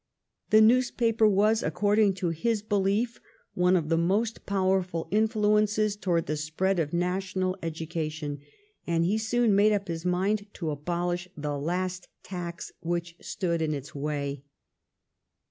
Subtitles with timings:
[0.49, 3.21] The newspaper was, according to his belief,
[3.53, 8.39] one of the most powerful influences towards the spread of national education,
[8.87, 13.75] and he soon made up his mind to abolish the last tax which stood in
[13.75, 14.41] its way.